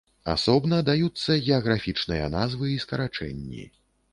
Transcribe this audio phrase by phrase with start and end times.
[0.31, 3.71] Асобна даюцца геаграфічныя назвы і скарачэнні.